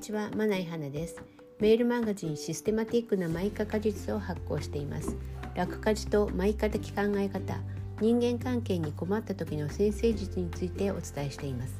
[0.00, 1.22] ちは、まないはなです。
[1.60, 5.14] メールマガジンシステマティックなマイカ果実を発行しています。
[5.54, 7.58] 楽家事とマイカ的考え方、
[8.00, 11.74] 人間関係に困った時の先生術についてお伝えしています。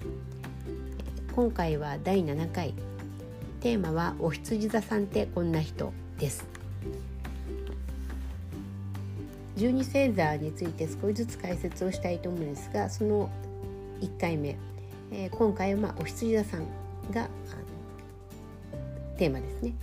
[1.34, 2.74] 今回は第7回。
[3.60, 6.44] テーマはお羊座さんってこんな人です。
[9.56, 13.30] 十二星座について少しずつ解説をしたいと思うんですが、その
[14.02, 14.58] 1回目、
[15.10, 16.66] えー、今回はまあお羊座さん
[17.10, 17.30] が
[19.20, 19.74] テーマですね。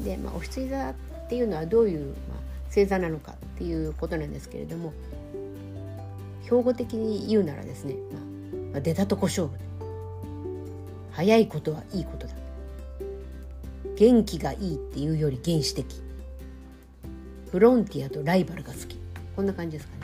[0.00, 0.94] で、まあ、お羊座っ
[1.28, 2.38] ていうのはどういう、まあ、
[2.68, 4.92] 星座なのかっていうことなんですけれども
[6.44, 7.96] 標語的に言うならですね、
[8.72, 9.54] まあ、出たとこ勝負。
[11.10, 12.34] 早いことはいいことだ。
[13.96, 16.00] 元気がいいっていうより原始的。
[17.50, 18.96] フロンティアとライバルが好き。
[19.34, 20.02] こんな感じですかね。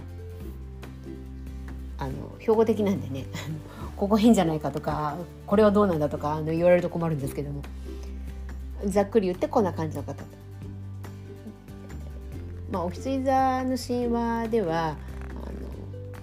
[1.98, 3.26] あの標語的なんでね
[3.96, 7.62] ここ変じゃないかとかこれはどうなんだとかあの言われると困るんですけども。
[8.86, 10.24] ざっくり言ってこんな感じの方と。
[12.70, 14.96] まあ、お羊座の神話ではあの、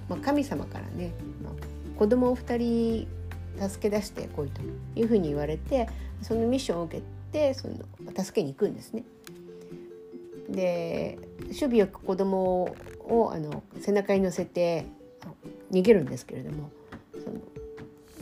[0.10, 1.54] まあ、神様からね、まあ、
[1.98, 3.08] 子供を2人
[3.70, 4.62] 助け出してこいと
[4.96, 5.88] いうふうに言われて
[6.22, 7.76] そのミッションを受けてその
[8.18, 9.04] 助けに行くんですね。
[10.50, 14.86] で守備よく子供をあの背中に乗せて
[15.72, 16.70] 逃げるんですけれども
[17.14, 17.40] その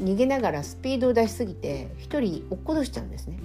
[0.02, 3.40] 逃げながらスピードを出しすぎて1人落っことしちゃうんですね。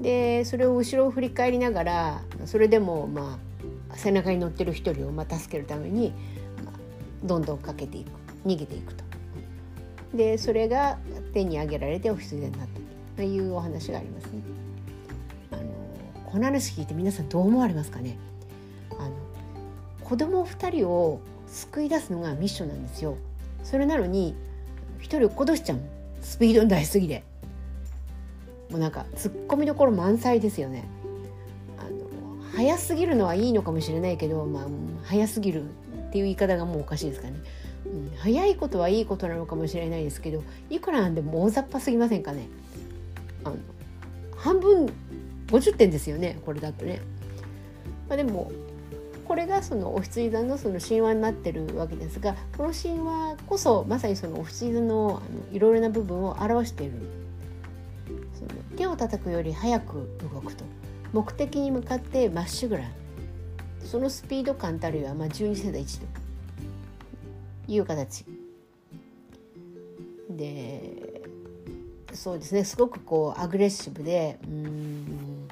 [0.00, 3.38] でそれを後ろを振り返りながらそれでもま
[3.90, 6.12] あ背中に乗ってる一人をまあ助けるために、
[6.64, 8.10] まあ、どんどんかけていく
[8.46, 9.04] 逃げていくと。
[10.14, 10.98] でそれが
[11.32, 12.80] 手に挙げられてお羊になった
[13.16, 14.42] というお話がありますね。
[15.52, 15.62] あの
[16.24, 18.16] この話聞いて皆さんどう思われますかね？
[18.98, 19.12] あの
[20.02, 23.16] 子供2人を救い出すのがミッションなんですよ。
[23.62, 24.34] それなのに
[25.00, 25.78] 1人落っことしちゃう
[26.22, 27.22] スピードに出しすぎで。
[28.70, 30.84] もうなんかツッコミどころ満載ですよね。
[31.78, 34.64] あの早すぎるのはいいのかもしれないけど、まあ、
[35.04, 37.34] 早すぎるっていう言い方がもうおかしいですかね。
[37.86, 42.48] うん、早いことはいいことなのかもしれないですけどいくらなんでも大雑把すぎませんかね。
[43.44, 43.56] あの
[44.36, 44.92] 半分
[45.48, 47.00] 50点ですよねこれだとね。
[48.08, 48.50] まあ、でも
[49.30, 56.94] これがそのお羊座のその神話になってるわけですがこの神話こそまさにそのお羊座のあのいろいろな部分を表している
[58.80, 60.64] 手を叩くより早く動くと。
[61.12, 62.84] 目的に向かってまっしぐら。
[63.84, 66.06] そのスピード感たるいはまあ12世代一と
[67.68, 68.24] いう形。
[70.30, 71.20] で
[72.14, 72.64] そうですね。
[72.64, 75.46] すごくこうアグレッシブでうん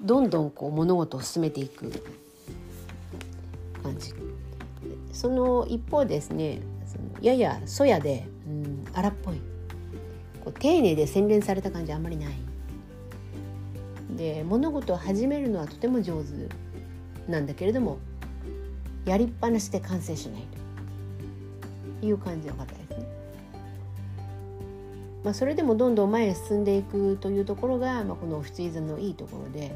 [0.00, 1.90] どんどんこう物事を進めていく
[3.82, 4.14] 感じ。
[5.12, 6.62] その一方ですね
[7.20, 9.36] ややそやでうん荒っぽい。
[10.42, 12.49] こう丁寧で洗練された感じあんまりない。
[14.16, 17.98] で物事を始めるのはとても上手なんだけれども
[19.04, 20.42] やりっぱなしで完成しない
[22.00, 23.06] という感じの方ですね。
[25.24, 29.74] まあ、それでもどんどん前へ進んでいくというところが、まあ、この不追座のいいところで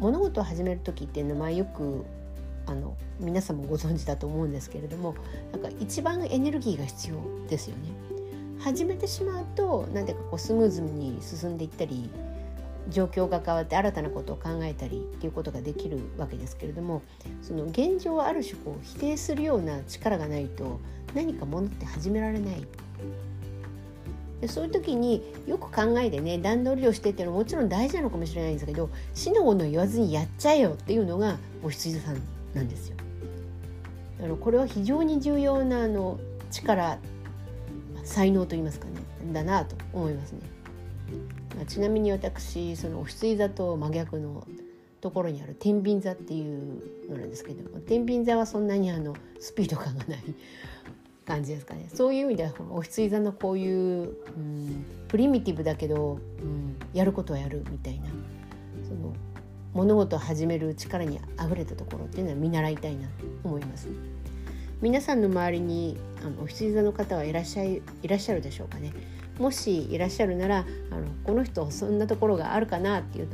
[0.00, 2.04] 物事を始める時っていうのは、まあ、よく
[2.66, 5.14] あの皆さんもご存知だと思うんですけれども
[5.52, 7.16] なんか一番エネルギーが必要
[7.48, 7.82] ですよね。
[8.58, 12.08] 始めてしまうと何ていうかこうスムーズに進んでいったり
[12.88, 17.02] 状況が変わって新たなことを考えたりっていうことができるわけですけれども
[17.40, 20.80] その現状をある種こう否定するような力がないと
[21.14, 22.66] 何かものって始められない
[24.40, 32.20] でそういう時によく考えてね段取りをしてっていうのはもちろん大事なのかもしれないんですけど死のもの言わずにやっちゃえよっていうのがお羊座さん
[32.52, 32.96] なんですよ。
[34.20, 36.18] あのこれは非常に重要なあの
[36.50, 36.98] 力
[38.04, 38.92] 才能と言いますかね
[39.32, 40.40] だなと思いますね。
[41.56, 44.46] まあ、ちなみに私そのお羊座と真逆の
[45.00, 50.18] ところにある天秤座っていうのなんですけども天秤座はそんなにあのスピード感がない
[51.26, 51.88] 感じですかね。
[51.92, 58.06] そういう意味ではこのお羊座のこういう、うん、プリミティブだけど、うん、やることはやるみたいな
[58.88, 59.14] その
[59.72, 63.12] 物事を始める力にあふれたところっていうのは見習いたいなと
[63.44, 63.88] 思います、
[64.82, 65.96] 皆さんの周りに
[66.26, 68.92] あのお羊座の方はいらっしゃいいらっしゃるでしょうかね。
[69.38, 73.28] もしいらっしゃるならあのこの人そんなところがあるかなっていう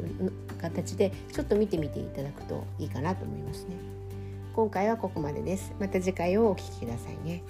[0.60, 3.76] 形でちょっと見てみていただくといいかなと思いますね。
[4.54, 5.72] 今回はここまでです。
[5.80, 7.42] また次回をお聴きくださいね。